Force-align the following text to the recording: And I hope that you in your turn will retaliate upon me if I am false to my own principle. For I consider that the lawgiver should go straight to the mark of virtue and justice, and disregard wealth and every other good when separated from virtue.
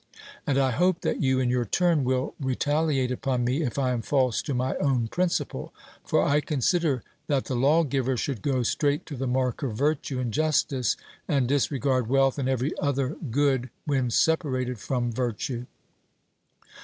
And 0.47 0.57
I 0.57 0.71
hope 0.71 1.01
that 1.01 1.21
you 1.21 1.39
in 1.39 1.51
your 1.51 1.63
turn 1.63 2.03
will 2.03 2.33
retaliate 2.39 3.11
upon 3.11 3.43
me 3.43 3.61
if 3.61 3.77
I 3.77 3.91
am 3.91 4.01
false 4.01 4.41
to 4.41 4.55
my 4.55 4.75
own 4.77 5.07
principle. 5.09 5.75
For 6.03 6.23
I 6.27 6.41
consider 6.41 7.03
that 7.27 7.45
the 7.45 7.55
lawgiver 7.55 8.17
should 8.17 8.41
go 8.41 8.63
straight 8.63 9.05
to 9.05 9.15
the 9.15 9.27
mark 9.27 9.61
of 9.61 9.77
virtue 9.77 10.19
and 10.19 10.33
justice, 10.33 10.97
and 11.27 11.47
disregard 11.47 12.07
wealth 12.09 12.39
and 12.39 12.49
every 12.49 12.73
other 12.79 13.09
good 13.29 13.69
when 13.85 14.09
separated 14.09 14.79
from 14.79 15.11
virtue. 15.11 15.67